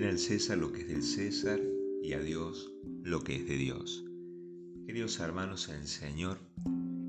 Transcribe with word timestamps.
Den 0.00 0.08
al 0.08 0.18
César 0.18 0.56
lo 0.56 0.72
que 0.72 0.80
es 0.80 0.88
del 0.88 1.02
César 1.02 1.60
y 2.02 2.14
a 2.14 2.20
Dios 2.20 2.72
lo 3.04 3.22
que 3.22 3.36
es 3.36 3.46
de 3.46 3.58
Dios. 3.58 4.02
Queridos 4.86 5.20
hermanos 5.20 5.68
en 5.68 5.74
el 5.74 5.86
Señor, 5.86 6.38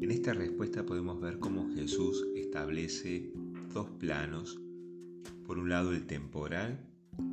en 0.02 0.12
esta 0.12 0.34
respuesta 0.34 0.86
podemos 0.86 1.22
ver 1.22 1.40
cómo 1.40 1.74
Jesús 1.74 2.28
establece 2.36 3.32
dos 3.74 3.88
planos, 3.92 4.60
por 5.46 5.58
un 5.58 5.70
lado 5.70 5.94
el 5.94 6.06
temporal 6.06 6.86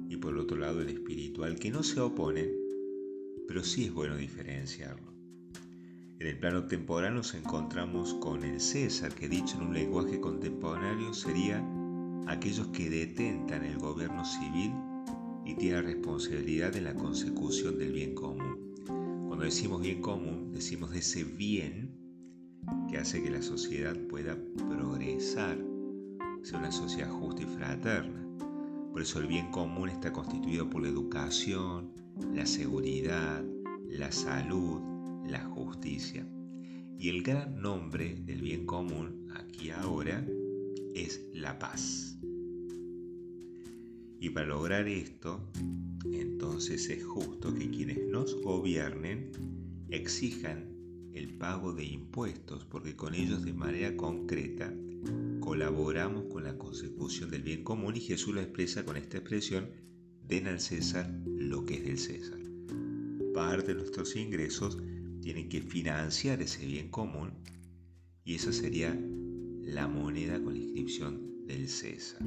y 0.09 0.17
por 0.19 0.35
el 0.35 0.39
otro 0.39 0.59
lado 0.59 0.81
el 0.81 0.91
espiritual, 0.91 1.59
que 1.59 1.73
no 1.73 1.83
se 1.83 1.99
oponen, 1.99 2.53
pero 3.49 3.65
sí 3.65 3.87
es 3.87 3.93
bueno 3.93 4.17
diferenciarlo. 4.17 5.13
En 6.21 6.27
el 6.29 6.39
plano 6.39 6.69
temporal 6.69 7.17
nos 7.17 7.35
encontramos 7.35 8.15
con 8.15 8.45
el 8.45 8.61
César, 8.61 9.13
que 9.13 9.29
dicho 9.29 9.57
en 9.57 9.67
un 9.67 9.75
lenguaje 9.75 10.21
contemporáneo 10.21 11.13
sería 11.13 11.69
aquellos 12.29 12.69
que 12.69 12.89
detentan 12.89 13.65
el 13.65 13.79
gobierno 13.79 14.25
civil 14.25 14.73
y 15.59 15.63
tienen 15.63 15.85
responsabilidad 15.85 16.77
en 16.77 16.85
la 16.85 16.95
consecución 16.95 17.79
del 17.79 17.93
bien 17.93 18.15
común. 18.15 18.75
Cuando 19.27 19.45
decimos 19.45 19.81
bien 19.83 20.01
común, 20.01 20.53
decimos 20.53 20.93
de 20.93 20.99
ese 20.99 21.25
bien 21.25 21.91
que 22.89 22.99
hace 22.99 23.21
que 23.23 23.31
la 23.31 23.43
sociedad 23.43 23.97
pueda 24.09 24.39
progresar, 24.57 25.59
sea 26.43 26.59
una 26.61 26.71
sociedad 26.71 27.11
justa 27.11 27.43
y 27.43 27.47
fraterna. 27.47 28.25
Por 28.93 29.03
eso 29.03 29.19
el 29.19 29.27
bien 29.27 29.51
común 29.51 29.89
está 29.89 30.13
constituido 30.13 30.71
por 30.71 30.83
la 30.83 30.91
educación, 30.91 31.93
la 32.33 32.47
seguridad, 32.47 33.45
la 33.89 34.13
salud, 34.13 34.81
la 35.27 35.45
justicia. 35.45 36.25
Y 36.99 37.09
el 37.09 37.23
gran 37.25 37.61
nombre 37.61 38.15
del 38.25 38.43
bien 38.43 38.65
común 38.65 39.29
aquí 39.35 39.71
ahora 39.71 40.25
es 40.95 41.21
la 41.33 41.59
paz. 41.59 42.19
Y 44.21 44.31
para 44.31 44.47
lograr 44.47 44.89
esto, 44.89 45.41
entonces 46.13 46.89
es 46.91 47.05
justo 47.05 47.55
que 47.55 47.71
quienes 47.71 48.07
nos 48.07 48.41
gobiernen 48.43 49.31
exijan 49.91 50.77
el 51.15 51.35
pago 51.35 51.73
de 51.73 51.85
impuestos, 51.85 52.65
porque 52.65 52.97
con 52.97 53.15
ellos 53.15 53.45
de 53.45 53.53
manera 53.53 53.97
concreta 53.97 54.73
colaboramos 55.41 56.25
con 56.25 56.45
la 56.45 56.59
consecución 56.59 57.31
del 57.31 57.43
bien 57.43 57.65
común 57.65 57.97
y 57.97 58.01
Jesús 58.01 58.35
lo 58.35 58.41
expresa 58.41 58.85
con 58.85 58.97
esta 58.97 59.19
expresión, 59.19 59.71
den 60.27 60.47
al 60.47 60.61
César 60.61 61.11
lo 61.25 61.65
que 61.65 61.75
es 61.75 61.85
del 61.85 61.99
César. 61.99 62.39
Parte 63.35 63.69
de 63.69 63.75
nuestros 63.75 64.17
ingresos 64.17 64.79
tienen 65.23 65.49
que 65.49 65.61
financiar 65.61 66.43
ese 66.43 66.67
bien 66.67 66.91
común 66.91 67.33
y 68.25 68.35
esa 68.35 68.53
sería 68.53 68.99
la 69.63 69.89
moneda 69.89 70.43
con 70.43 70.55
la 70.55 70.61
inscripción 70.61 71.47
del 71.47 71.69
César. 71.69 72.23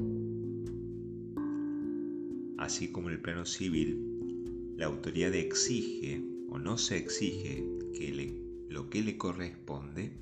Así 2.61 2.91
como 2.91 3.09
en 3.09 3.15
el 3.15 3.21
plano 3.21 3.43
civil, 3.43 4.75
la 4.77 4.85
autoridad 4.85 5.33
exige 5.33 6.23
o 6.47 6.59
no 6.59 6.77
se 6.77 6.95
exige 6.95 7.65
que 7.91 8.37
lo 8.69 8.87
que 8.87 9.01
le 9.01 9.17
corresponde, 9.17 10.15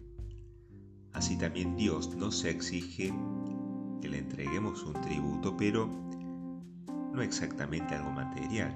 así 1.12 1.38
también 1.38 1.76
Dios 1.76 2.16
no 2.16 2.32
se 2.32 2.50
exige 2.50 3.14
que 4.02 4.08
le 4.08 4.20
entreguemos 4.20 4.84
un 4.84 4.94
tributo, 5.02 5.58
pero 5.58 5.90
no 7.14 7.22
exactamente 7.22 7.96
algo 7.96 8.12
material, 8.12 8.74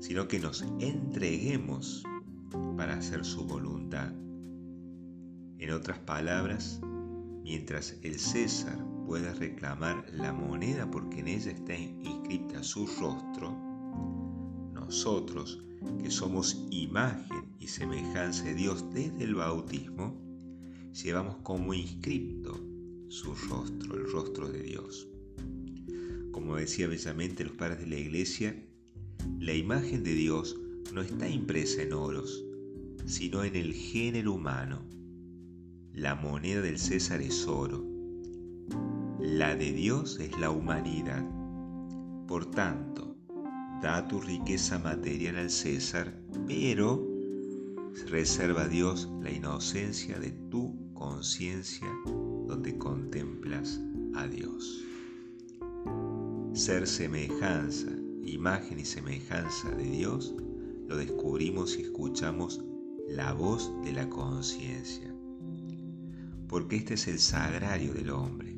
sino 0.00 0.26
que 0.26 0.40
nos 0.40 0.62
entreguemos 0.80 2.02
para 2.76 2.94
hacer 2.94 3.24
su 3.24 3.44
voluntad. 3.44 4.10
En 5.60 5.70
otras 5.70 6.00
palabras, 6.00 6.80
mientras 7.44 7.96
el 8.02 8.18
César 8.18 8.93
pueda 9.06 9.32
reclamar 9.34 10.04
la 10.12 10.32
moneda 10.32 10.90
porque 10.90 11.20
en 11.20 11.28
ella 11.28 11.50
está 11.50 11.76
inscrita 11.76 12.62
su 12.62 12.86
rostro, 12.86 13.56
nosotros, 14.72 15.62
que 16.02 16.10
somos 16.10 16.66
imagen 16.70 17.54
y 17.58 17.68
semejanza 17.68 18.44
de 18.44 18.54
Dios 18.54 18.84
desde 18.92 19.24
el 19.24 19.34
bautismo, 19.34 20.20
llevamos 20.92 21.36
como 21.42 21.74
inscripto 21.74 22.58
su 23.08 23.34
rostro, 23.34 23.96
el 23.96 24.10
rostro 24.10 24.50
de 24.50 24.62
Dios. 24.62 25.08
Como 26.32 26.56
decía 26.56 26.88
bellamente 26.88 27.44
los 27.44 27.56
padres 27.56 27.80
de 27.80 27.86
la 27.86 27.96
iglesia, 27.96 28.56
la 29.38 29.54
imagen 29.54 30.02
de 30.02 30.14
Dios 30.14 30.58
no 30.92 31.00
está 31.00 31.28
impresa 31.28 31.82
en 31.82 31.92
oros, 31.92 32.44
sino 33.06 33.44
en 33.44 33.56
el 33.56 33.72
género 33.72 34.32
humano. 34.32 34.82
La 35.92 36.14
moneda 36.14 36.60
del 36.60 36.78
César 36.78 37.20
es 37.20 37.46
oro, 37.46 37.93
la 39.18 39.56
de 39.56 39.72
Dios 39.72 40.18
es 40.20 40.38
la 40.38 40.50
humanidad. 40.50 41.24
Por 42.26 42.46
tanto, 42.50 43.16
da 43.82 44.06
tu 44.08 44.20
riqueza 44.20 44.78
material 44.78 45.36
al 45.36 45.50
César, 45.50 46.18
pero 46.46 47.06
reserva 48.08 48.62
a 48.62 48.68
Dios 48.68 49.10
la 49.20 49.30
inocencia 49.30 50.18
de 50.18 50.30
tu 50.50 50.92
conciencia 50.94 51.88
donde 52.46 52.76
contemplas 52.78 53.80
a 54.14 54.26
Dios. 54.26 54.84
Ser 56.52 56.86
semejanza, 56.86 57.90
imagen 58.24 58.78
y 58.78 58.84
semejanza 58.84 59.70
de 59.72 59.84
Dios, 59.84 60.34
lo 60.88 60.96
descubrimos 60.96 61.72
si 61.72 61.82
escuchamos 61.82 62.64
la 63.08 63.32
voz 63.32 63.72
de 63.84 63.92
la 63.92 64.08
conciencia, 64.08 65.14
porque 66.48 66.76
este 66.76 66.94
es 66.94 67.08
el 67.08 67.18
sagrario 67.18 67.92
del 67.92 68.10
hombre, 68.10 68.53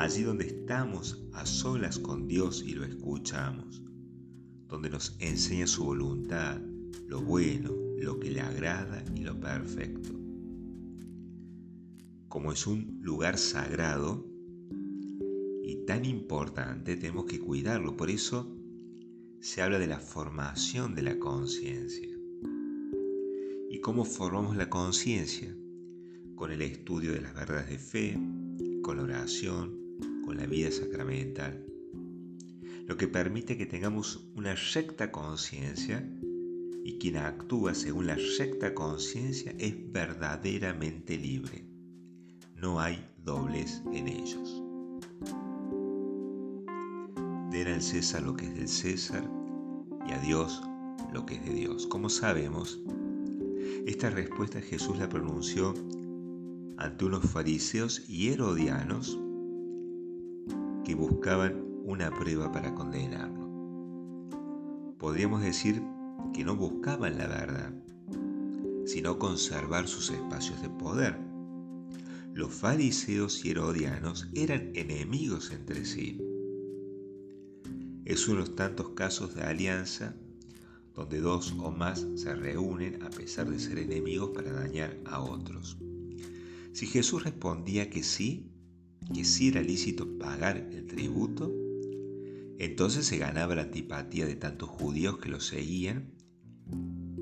allí 0.00 0.22
donde 0.22 0.46
estamos 0.46 1.22
a 1.32 1.46
solas 1.46 1.98
con 1.98 2.26
Dios 2.26 2.64
y 2.66 2.74
lo 2.74 2.84
escuchamos, 2.84 3.82
donde 4.68 4.90
nos 4.90 5.16
enseña 5.18 5.66
su 5.66 5.84
voluntad, 5.84 6.60
lo 7.06 7.20
bueno, 7.22 7.72
lo 7.98 8.18
que 8.18 8.30
le 8.30 8.40
agrada 8.40 9.04
y 9.14 9.20
lo 9.20 9.38
perfecto. 9.38 10.10
Como 12.28 12.52
es 12.52 12.66
un 12.66 12.98
lugar 13.02 13.38
sagrado 13.38 14.26
y 15.62 15.84
tan 15.86 16.04
importante, 16.04 16.96
tenemos 16.96 17.24
que 17.26 17.40
cuidarlo, 17.40 17.96
por 17.96 18.10
eso 18.10 18.56
se 19.40 19.62
habla 19.62 19.78
de 19.78 19.86
la 19.86 19.98
formación 19.98 20.94
de 20.94 21.02
la 21.02 21.18
conciencia. 21.18 22.10
Cómo 23.82 24.04
formamos 24.04 24.56
la 24.56 24.68
conciencia 24.68 25.56
con 26.34 26.52
el 26.52 26.60
estudio 26.60 27.12
de 27.12 27.22
las 27.22 27.34
verdades 27.34 27.70
de 27.70 27.78
fe, 27.78 28.18
con 28.82 28.98
la 28.98 29.04
oración, 29.04 29.79
la 30.36 30.46
vida 30.46 30.70
sacramental, 30.70 31.64
lo 32.86 32.96
que 32.96 33.06
permite 33.06 33.56
que 33.56 33.66
tengamos 33.66 34.28
una 34.34 34.56
recta 34.74 35.12
conciencia 35.12 36.04
y 36.84 36.98
quien 36.98 37.18
actúa 37.18 37.74
según 37.74 38.08
la 38.08 38.16
recta 38.38 38.74
conciencia 38.74 39.54
es 39.58 39.74
verdaderamente 39.92 41.16
libre. 41.16 41.64
No 42.56 42.80
hay 42.80 43.06
dobles 43.24 43.82
en 43.92 44.08
ellos. 44.08 44.62
Den 47.52 47.68
al 47.68 47.82
César 47.82 48.22
lo 48.22 48.34
que 48.34 48.46
es 48.46 48.54
del 48.54 48.68
César 48.68 49.22
y 50.08 50.12
a 50.12 50.18
Dios 50.18 50.62
lo 51.12 51.26
que 51.26 51.36
es 51.36 51.44
de 51.44 51.54
Dios. 51.54 51.86
Como 51.86 52.08
sabemos, 52.08 52.80
esta 53.86 54.10
respuesta 54.10 54.60
Jesús 54.60 54.98
la 54.98 55.08
pronunció 55.08 55.74
ante 56.76 57.04
unos 57.04 57.30
fariseos 57.30 58.08
y 58.08 58.30
herodianos 58.30 59.19
buscaban 60.94 61.64
una 61.84 62.10
prueba 62.10 62.52
para 62.52 62.74
condenarlo. 62.74 63.48
Podríamos 64.98 65.42
decir 65.42 65.82
que 66.34 66.44
no 66.44 66.56
buscaban 66.56 67.18
la 67.18 67.26
verdad, 67.26 67.72
sino 68.84 69.18
conservar 69.18 69.88
sus 69.88 70.10
espacios 70.10 70.60
de 70.62 70.68
poder. 70.68 71.18
Los 72.34 72.52
fariseos 72.52 73.44
y 73.44 73.50
herodianos 73.50 74.28
eran 74.34 74.70
enemigos 74.74 75.50
entre 75.50 75.84
sí. 75.84 76.20
Es 78.04 78.28
uno 78.28 78.40
de 78.40 78.46
los 78.46 78.56
tantos 78.56 78.90
casos 78.90 79.34
de 79.34 79.42
alianza 79.42 80.14
donde 80.94 81.20
dos 81.20 81.54
o 81.58 81.70
más 81.70 82.06
se 82.16 82.34
reúnen 82.34 83.02
a 83.02 83.10
pesar 83.10 83.48
de 83.48 83.58
ser 83.58 83.78
enemigos 83.78 84.30
para 84.34 84.52
dañar 84.52 84.96
a 85.06 85.22
otros. 85.22 85.78
Si 86.72 86.86
Jesús 86.86 87.24
respondía 87.24 87.88
que 87.90 88.02
sí, 88.02 88.49
que 89.12 89.24
sí 89.24 89.48
era 89.48 89.62
lícito 89.62 90.18
pagar 90.18 90.68
el 90.72 90.86
tributo, 90.86 91.52
entonces 92.58 93.06
se 93.06 93.18
ganaba 93.18 93.54
la 93.54 93.62
antipatía 93.62 94.26
de 94.26 94.36
tantos 94.36 94.68
judíos 94.68 95.18
que 95.18 95.28
lo 95.28 95.40
seguían 95.40 96.12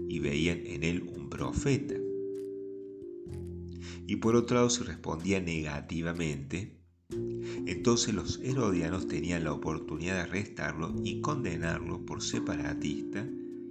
y 0.08 0.18
veían 0.18 0.66
en 0.66 0.82
él 0.82 1.02
un 1.02 1.30
profeta. 1.30 1.94
Y 4.06 4.16
por 4.16 4.36
otro 4.36 4.56
lado, 4.56 4.70
si 4.70 4.82
respondía 4.84 5.40
negativamente, 5.40 6.78
entonces 7.66 8.14
los 8.14 8.40
herodianos 8.42 9.06
tenían 9.06 9.44
la 9.44 9.52
oportunidad 9.52 10.14
de 10.14 10.20
arrestarlo 10.20 10.94
y 11.04 11.20
condenarlo 11.20 12.04
por 12.04 12.22
separatista 12.22 13.26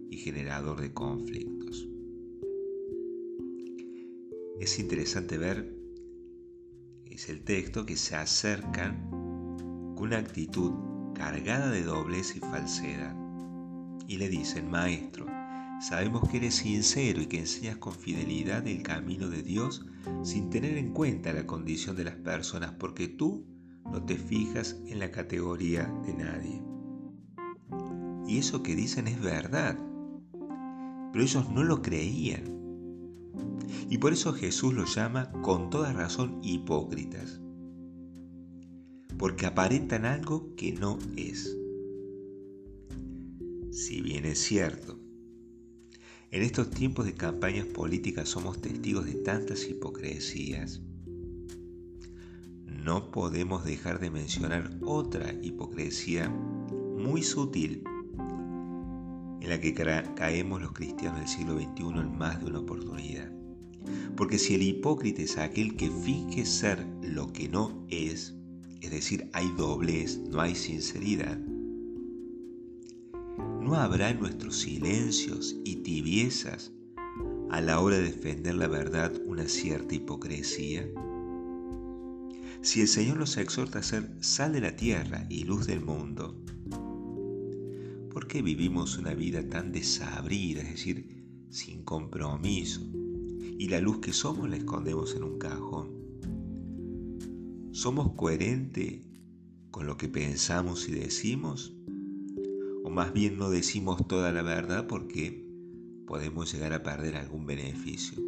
y 0.10 0.18
generador 0.18 0.82
de 0.82 0.94
conflictos. 0.94 1.88
Es 4.60 4.80
interesante 4.80 5.38
ver, 5.38 5.77
es 7.18 7.30
el 7.30 7.42
texto, 7.42 7.84
que 7.84 7.98
se 7.98 8.16
acercan 8.16 9.10
con 9.96 10.04
una 10.04 10.20
actitud 10.20 10.72
cargada 11.16 11.72
de 11.72 11.82
doblez 11.82 12.36
y 12.36 12.40
falsedad. 12.40 13.16
Y 14.08 14.18
le 14.18 14.30
dicen, 14.30 14.70
Maestro, 14.70 15.26
sabemos 15.82 16.30
que 16.30 16.38
eres 16.38 16.58
sincero 16.58 17.20
y 17.20 17.26
que 17.26 17.40
enseñas 17.40 17.78
con 17.78 17.94
fidelidad 17.94 18.68
el 18.68 18.84
camino 18.84 19.30
de 19.30 19.42
Dios 19.42 19.84
sin 20.22 20.52
tener 20.52 20.78
en 20.78 20.94
cuenta 20.94 21.34
la 21.34 21.48
condición 21.48 21.96
de 21.96 22.04
las 22.04 22.14
personas, 22.14 22.74
porque 22.74 23.08
tú 23.08 23.48
no 23.86 24.06
te 24.06 24.16
fijas 24.16 24.80
en 24.86 25.00
la 25.00 25.10
categoría 25.10 25.92
de 26.06 26.14
nadie. 26.14 26.62
Y 28.28 28.38
eso 28.38 28.62
que 28.62 28.76
dicen 28.76 29.08
es 29.08 29.20
verdad, 29.20 29.76
pero 31.12 31.24
ellos 31.24 31.50
no 31.50 31.64
lo 31.64 31.82
creían. 31.82 32.57
Y 33.90 34.00
por 34.00 34.12
eso 34.12 34.34
Jesús 34.34 34.74
los 34.74 34.96
llama 34.96 35.32
con 35.42 35.70
toda 35.70 35.94
razón 35.94 36.40
hipócritas, 36.44 37.40
porque 39.18 39.46
aparentan 39.46 40.06
algo 40.06 40.54
que 40.56 40.74
no 40.74 41.00
es. 41.16 41.58
Si 43.72 44.02
bien 44.02 44.26
es 44.26 44.40
cierto, 44.40 45.00
en 46.32 46.44
estos 46.44 46.70
tiempos 46.70 47.06
de 47.06 47.14
campañas 47.14 47.66
políticas 47.66 48.28
somos 48.28 48.60
testigos 48.60 49.06
de 49.06 49.14
tantas 49.14 49.70
hipocresías, 49.70 50.82
no 52.66 53.12
podemos 53.12 53.64
dejar 53.64 54.00
de 54.00 54.10
mencionar 54.10 54.78
otra 54.82 55.34
hipocresía 55.42 56.30
muy 56.30 57.24
sutil 57.24 57.84
en 59.42 59.50
la 59.50 59.62
que 59.62 59.74
caemos 59.74 60.62
los 60.62 60.74
cristianos 60.74 61.20
del 61.20 61.28
siglo 61.30 61.54
XXI 61.54 62.02
en 62.02 62.18
más 62.18 62.40
de 62.40 62.48
una 62.48 62.60
oportunidad. 62.60 63.37
Porque 64.16 64.38
si 64.40 64.56
el 64.56 64.64
hipócrita 64.64 65.22
es 65.22 65.38
aquel 65.38 65.76
que 65.76 65.90
finge 65.90 66.46
ser 66.46 66.86
lo 67.02 67.32
que 67.32 67.48
no 67.48 67.86
es, 67.90 68.36
es 68.82 68.92
decir, 68.92 69.30
hay 69.34 69.52
doblez, 69.58 70.20
no 70.30 70.42
hay 70.42 70.56
sinceridad, 70.56 71.38
¿no 73.62 73.76
habrá 73.76 74.12
en 74.12 74.20
nuestros 74.20 74.58
silencios 74.58 75.58
y 75.64 75.78
tibiezas 75.78 76.72
a 77.50 77.62
la 77.62 77.80
hora 77.80 77.98
de 77.98 78.04
defender 78.04 78.56
la 78.56 78.68
verdad 78.68 79.14
una 79.26 79.48
cierta 79.48 79.96
hipocresía? 79.96 80.88
Si 82.62 82.82
el 82.82 82.88
Señor 82.88 83.18
nos 83.18 83.38
exhorta 83.38 83.80
a 83.80 83.84
ser 83.84 84.10
sal 84.20 84.54
de 84.54 84.62
la 84.62 84.76
tierra 84.76 85.26
y 85.30 85.44
luz 85.44 85.68
del 85.68 85.82
mundo, 85.82 86.42
¿por 88.12 88.28
qué 88.28 88.42
vivimos 88.42 88.98
una 88.98 89.14
vida 89.14 89.48
tan 89.48 89.72
desabrida, 89.72 90.62
es 90.62 90.70
decir, 90.72 91.24
sin 91.50 91.84
compromiso? 91.84 92.82
Y 93.58 93.70
la 93.70 93.80
luz 93.82 94.00
que 94.00 94.14
somos 94.14 94.50
la 94.50 94.58
escondemos 94.58 95.16
en 95.16 95.24
un 95.24 95.38
cajón. 95.38 95.90
¿Somos 97.72 98.14
coherentes 98.14 99.02
con 99.72 99.86
lo 99.86 99.98
que 99.98 100.08
pensamos 100.08 100.88
y 100.90 100.94
decimos? 100.94 101.76
¿O 102.84 102.90
más 102.90 103.14
bien 103.14 103.38
no 103.38 103.50
decimos 103.50 104.08
toda 104.08 104.32
la 104.32 104.42
verdad 104.42 104.88
porque 104.88 105.48
podemos 106.06 106.54
llegar 106.54 106.74
a 106.74 106.84
perder 106.84 107.16
algún 107.16 107.46
beneficio? 107.46 108.22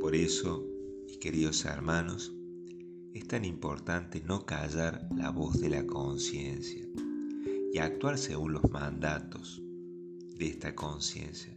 Por 0.00 0.14
eso, 0.14 0.66
mis 1.06 1.18
queridos 1.18 1.64
hermanos, 1.64 2.34
es 3.14 3.26
tan 3.26 3.44
importante 3.44 4.20
no 4.20 4.44
callar 4.44 5.08
la 5.16 5.30
voz 5.30 5.58
de 5.58 5.70
la 5.70 5.86
conciencia 5.86 6.86
y 7.72 7.78
actuar 7.78 8.18
según 8.18 8.52
los 8.52 8.70
mandatos 8.70 9.62
de 10.36 10.46
esta 10.46 10.74
conciencia, 10.74 11.55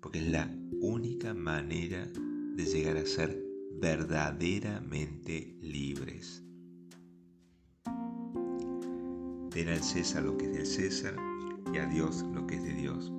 porque 0.00 0.18
es 0.18 0.30
la 0.30 0.50
única 0.80 1.34
manera 1.34 2.06
de 2.56 2.64
llegar 2.64 2.96
a 2.96 3.06
ser 3.06 3.42
verdaderamente 3.80 5.56
libres. 5.60 6.42
Den 9.54 9.68
al 9.68 9.82
César 9.82 10.22
lo 10.22 10.36
que 10.36 10.46
es 10.46 10.52
del 10.52 10.66
César 10.66 11.16
y 11.72 11.78
a 11.78 11.86
Dios 11.86 12.24
lo 12.34 12.46
que 12.46 12.56
es 12.56 12.62
de 12.62 12.74
Dios. 12.74 13.12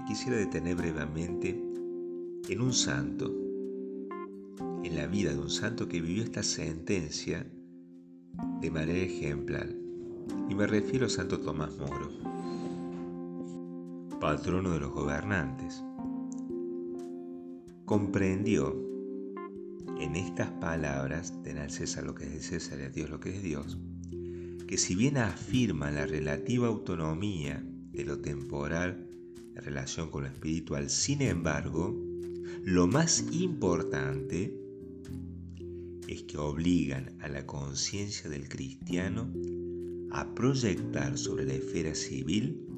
Y 0.00 0.04
quisiera 0.08 0.36
detener 0.36 0.76
brevemente 0.76 1.50
en 2.48 2.60
un 2.60 2.72
santo, 2.72 3.30
en 4.82 4.96
la 4.96 5.06
vida 5.06 5.32
de 5.32 5.38
un 5.38 5.50
santo 5.50 5.86
que 5.86 6.00
vivió 6.00 6.24
esta 6.24 6.42
sentencia 6.42 7.46
de 8.60 8.70
manera 8.70 8.98
ejemplar. 8.98 9.68
Y 10.48 10.54
me 10.54 10.66
refiero 10.66 11.06
a 11.06 11.10
Santo 11.10 11.38
Tomás 11.40 11.76
Moro, 11.78 12.10
patrono 14.20 14.72
de 14.72 14.80
los 14.80 14.92
gobernantes. 14.92 15.82
Comprendió 17.86 18.76
en 19.98 20.14
estas 20.14 20.50
palabras, 20.52 21.32
ten 21.42 21.56
al 21.56 21.70
César 21.70 22.04
lo 22.04 22.14
que 22.14 22.24
es 22.24 22.32
de 22.32 22.40
César 22.40 22.78
y 22.80 22.82
a 22.82 22.90
Dios 22.90 23.08
lo 23.08 23.18
que 23.18 23.30
es 23.30 23.42
Dios, 23.42 23.78
que 24.68 24.76
si 24.76 24.94
bien 24.94 25.16
afirma 25.16 25.90
la 25.90 26.06
relativa 26.06 26.68
autonomía 26.68 27.64
de 27.92 28.04
lo 28.04 28.20
temporal 28.20 29.08
en 29.56 29.64
relación 29.64 30.10
con 30.10 30.24
lo 30.24 30.28
espiritual, 30.28 30.90
sin 30.90 31.22
embargo, 31.22 31.98
lo 32.62 32.86
más 32.86 33.24
importante 33.32 34.54
es 36.08 36.22
que 36.24 36.36
obligan 36.36 37.16
a 37.20 37.28
la 37.28 37.46
conciencia 37.46 38.28
del 38.28 38.48
cristiano 38.48 39.32
a 40.10 40.34
proyectar 40.34 41.16
sobre 41.16 41.46
la 41.46 41.54
esfera 41.54 41.94
civil 41.94 42.69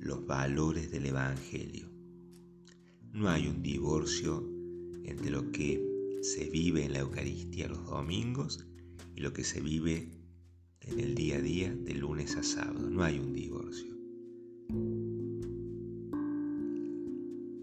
los 0.00 0.26
valores 0.26 0.90
del 0.90 1.06
Evangelio. 1.06 1.88
No 3.12 3.28
hay 3.28 3.48
un 3.48 3.62
divorcio 3.62 4.48
entre 5.04 5.30
lo 5.30 5.50
que 5.50 6.18
se 6.22 6.48
vive 6.50 6.84
en 6.84 6.92
la 6.92 7.00
Eucaristía 7.00 7.68
los 7.68 7.84
domingos 7.86 8.66
y 9.14 9.20
lo 9.20 9.32
que 9.32 9.44
se 9.44 9.60
vive 9.60 10.10
en 10.80 11.00
el 11.00 11.14
día 11.14 11.36
a 11.36 11.40
día 11.40 11.74
de 11.74 11.94
lunes 11.94 12.36
a 12.36 12.42
sábado. 12.42 12.88
No 12.90 13.02
hay 13.02 13.18
un 13.18 13.32
divorcio. 13.32 13.96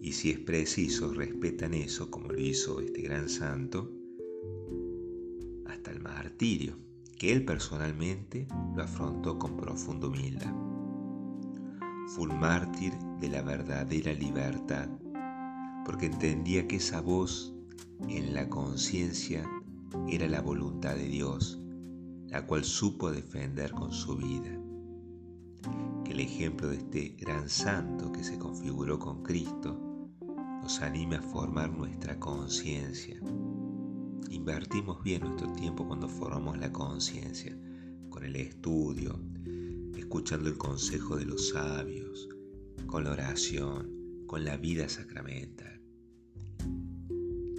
Y 0.01 0.11
si 0.11 0.29
es 0.29 0.39
preciso, 0.39 1.13
respetan 1.13 1.73
eso, 1.73 2.11
como 2.11 2.31
lo 2.31 2.39
hizo 2.39 2.79
este 2.79 3.01
gran 3.01 3.27
santo, 3.27 3.91
hasta 5.65 5.91
el 5.91 6.01
martirio 6.01 6.77
que 7.17 7.31
él 7.31 7.43
personalmente 7.45 8.47
lo 8.75 8.83
afrontó 8.83 9.39
con 9.39 9.57
profunda 9.57 10.07
humildad. 10.07 10.74
Fue 12.07 12.27
un 12.27 12.39
mártir 12.39 12.93
de 13.19 13.29
la 13.29 13.41
verdadera 13.41 14.13
libertad, 14.13 14.89
porque 15.85 16.07
entendía 16.07 16.67
que 16.67 16.77
esa 16.77 17.01
voz 17.01 17.53
en 18.07 18.33
la 18.33 18.49
conciencia 18.49 19.49
era 20.07 20.27
la 20.27 20.41
voluntad 20.41 20.95
de 20.95 21.07
Dios, 21.07 21.61
la 22.27 22.45
cual 22.45 22.63
supo 22.63 23.11
defender 23.11 23.71
con 23.71 23.91
su 23.91 24.15
vida. 24.15 24.59
Que 26.03 26.11
el 26.11 26.19
ejemplo 26.19 26.69
de 26.69 26.77
este 26.77 27.09
gran 27.19 27.49
santo 27.49 28.11
que 28.11 28.23
se 28.23 28.37
configuró 28.37 28.99
con 28.99 29.23
Cristo 29.23 29.79
nos 30.61 30.81
anime 30.81 31.17
a 31.17 31.21
formar 31.21 31.71
nuestra 31.71 32.19
conciencia 32.19 33.19
Invertimos 34.35 35.01
bien 35.01 35.21
nuestro 35.21 35.51
tiempo 35.53 35.87
cuando 35.87 36.09
formamos 36.09 36.57
la 36.57 36.71
conciencia, 36.71 37.57
con 38.09 38.23
el 38.25 38.35
estudio, 38.35 39.19
escuchando 40.05 40.49
el 40.49 40.57
consejo 40.57 41.17
de 41.17 41.25
los 41.25 41.49
sabios, 41.49 42.29
con 42.85 43.05
la 43.05 43.11
oración, 43.11 44.23
con 44.27 44.45
la 44.45 44.55
vida 44.55 44.87
sacramental. 44.87 45.81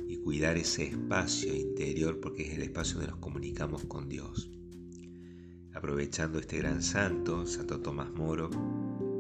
Y 0.06 0.16
cuidar 0.18 0.56
ese 0.56 0.84
espacio 0.84 1.52
interior 1.52 2.20
porque 2.20 2.44
es 2.44 2.54
el 2.54 2.62
espacio 2.62 2.98
donde 2.98 3.10
nos 3.10 3.20
comunicamos 3.20 3.84
con 3.86 4.08
Dios. 4.08 4.48
Aprovechando 5.74 6.38
este 6.38 6.58
gran 6.58 6.84
santo, 6.84 7.46
Santo 7.46 7.80
Tomás 7.80 8.12
Moro, 8.12 8.48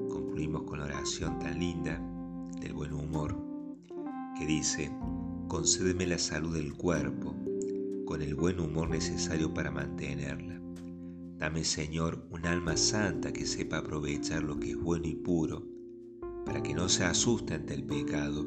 concluimos 0.08 0.62
con 0.62 0.78
la 0.78 0.84
oración 0.84 1.40
tan 1.40 1.58
linda 1.58 2.00
del 2.60 2.74
buen 2.74 2.92
humor 2.92 3.36
que 4.38 4.46
dice, 4.46 4.92
concédeme 5.48 6.06
la 6.06 6.18
salud 6.18 6.54
del 6.54 6.74
cuerpo, 6.74 7.34
con 8.04 8.22
el 8.22 8.36
buen 8.36 8.60
humor 8.60 8.88
necesario 8.88 9.52
para 9.52 9.72
mantenerla. 9.72 10.65
Dame, 11.38 11.64
Señor, 11.64 12.26
un 12.30 12.46
alma 12.46 12.78
santa 12.78 13.30
que 13.30 13.44
sepa 13.44 13.78
aprovechar 13.78 14.42
lo 14.42 14.58
que 14.58 14.70
es 14.70 14.80
bueno 14.80 15.06
y 15.06 15.14
puro, 15.14 15.66
para 16.46 16.62
que 16.62 16.72
no 16.72 16.88
se 16.88 17.04
asuste 17.04 17.52
ante 17.52 17.74
el 17.74 17.84
pecado, 17.84 18.46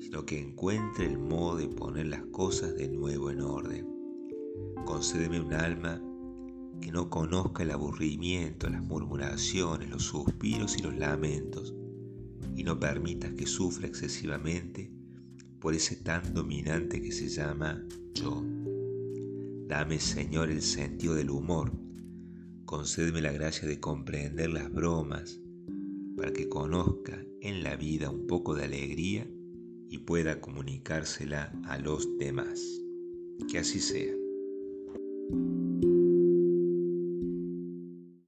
sino 0.00 0.24
que 0.24 0.40
encuentre 0.40 1.04
el 1.04 1.18
modo 1.18 1.58
de 1.58 1.68
poner 1.68 2.06
las 2.06 2.24
cosas 2.26 2.74
de 2.76 2.88
nuevo 2.88 3.30
en 3.30 3.42
orden. 3.42 3.86
Concédeme 4.86 5.38
un 5.38 5.52
alma 5.52 6.02
que 6.80 6.90
no 6.90 7.10
conozca 7.10 7.62
el 7.62 7.72
aburrimiento, 7.72 8.70
las 8.70 8.82
murmuraciones, 8.82 9.90
los 9.90 10.04
suspiros 10.04 10.78
y 10.78 10.82
los 10.82 10.96
lamentos, 10.96 11.74
y 12.56 12.64
no 12.64 12.80
permitas 12.80 13.34
que 13.34 13.46
sufra 13.46 13.86
excesivamente 13.86 14.90
por 15.60 15.74
ese 15.74 15.96
tan 15.96 16.32
dominante 16.32 17.02
que 17.02 17.12
se 17.12 17.28
llama 17.28 17.84
yo. 18.14 18.42
Dame, 19.66 19.98
Señor, 19.98 20.50
el 20.50 20.62
sentido 20.62 21.14
del 21.14 21.28
humor. 21.28 21.70
Concédeme 22.68 23.22
la 23.22 23.32
gracia 23.32 23.66
de 23.66 23.80
comprender 23.80 24.50
las 24.50 24.70
bromas 24.70 25.40
para 26.18 26.34
que 26.34 26.50
conozca 26.50 27.18
en 27.40 27.62
la 27.64 27.76
vida 27.76 28.10
un 28.10 28.26
poco 28.26 28.54
de 28.54 28.64
alegría 28.64 29.26
y 29.88 29.96
pueda 30.00 30.42
comunicársela 30.42 31.50
a 31.64 31.78
los 31.78 32.18
demás. 32.18 32.60
Que 33.50 33.60
así 33.60 33.80
sea. 33.80 34.12